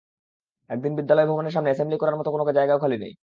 এমনকি 0.69 0.89
বিদ্যালয় 0.99 1.27
ভবনের 1.27 1.53
সামনে 1.53 1.69
অ্যাসেম্বলি 1.69 1.97
করার 1.99 2.17
মতো 2.19 2.29
কোনো 2.31 2.43
জায়গাও 2.51 2.81
খালি 2.83 2.97
নেই। 2.97 3.13